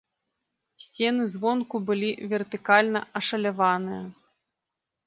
[0.85, 4.03] Сцены звонку былі вертыкальна ашаляваныя.